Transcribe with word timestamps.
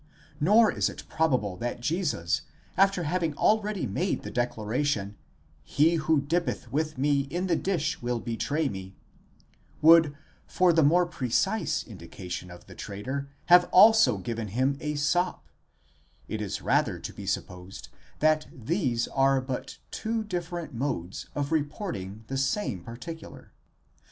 * 0.25 0.39
Nor 0.49 0.71
is 0.71 0.89
it 0.89 1.03
probable 1.07 1.55
that 1.57 1.79
Jesus, 1.79 2.41
after 2.75 3.03
having 3.03 3.35
already 3.37 3.85
made 3.85 4.23
the 4.23 4.31
declaration: 4.31 5.15
he 5.61 5.93
who 5.97 6.19
dippeth 6.21 6.69
with 6.71 6.97
me 6.97 7.19
in 7.29 7.45
the 7.45 7.55
dish 7.55 8.01
will 8.01 8.19
betray 8.19 8.67
me, 8.67 8.95
would 9.79 10.15
for 10.47 10.73
the 10.73 10.81
more 10.81 11.05
precise 11.05 11.83
indication 11.85 12.49
of 12.49 12.65
the 12.65 12.73
traitor 12.73 13.29
have 13.45 13.65
also 13.65 14.17
given 14.17 14.47
him 14.47 14.75
a 14.79 14.95
sop; 14.95 15.45
it 16.27 16.41
is 16.41 16.63
rather 16.63 16.97
to 16.97 17.13
be 17.13 17.27
supposed 17.27 17.89
that 18.21 18.47
these 18.51 19.07
are 19.09 19.39
but 19.39 19.77
two 19.91 20.23
different 20.23 20.73
modes 20.73 21.29
of 21.35 21.51
reporting 21.51 22.23
the 22.25 22.37
same 22.37 22.83
particular. 22.83 23.53